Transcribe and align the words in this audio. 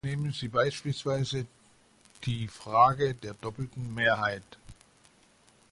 Nehmen 0.03 0.31
Sie 0.33 0.47
beispielsweise 0.47 1.45
die 2.25 2.47
Frage 2.47 3.13
der 3.13 3.35
doppelten 3.35 3.93
Mehrheit. 3.93 4.57